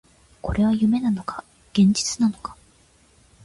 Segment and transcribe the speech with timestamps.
[0.41, 1.43] これは夢なのか、
[1.73, 2.57] 現実なのか